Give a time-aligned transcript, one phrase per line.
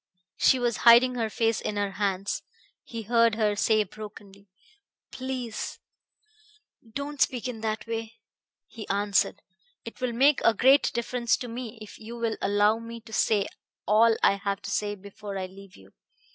[0.39, 2.41] She was hiding her face in her hands.
[2.81, 4.49] He heard her say brokenly:
[5.11, 5.77] "Please...
[6.91, 8.15] don't speak in that way."
[8.65, 9.43] He answered:
[9.85, 13.45] "It will make a great difference to me if you will allow me to say
[13.87, 15.93] all I have to say before I leave you.